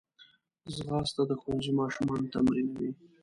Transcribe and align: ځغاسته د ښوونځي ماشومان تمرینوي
ځغاسته 0.75 1.21
د 1.29 1.31
ښوونځي 1.41 1.71
ماشومان 1.79 2.21
تمرینوي 2.33 2.89